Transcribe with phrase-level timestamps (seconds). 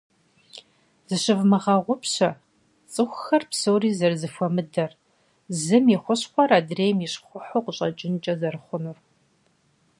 [1.07, 2.29] Зыщывмыгъэгъупщэ
[2.91, 4.91] цӀыхухэр псори зэрызэхуэмыдэр,
[5.61, 8.97] зым и хущхъуэр адрейм и щхъухьу къыщӀэкӀынкӀэ зэрыхъунур.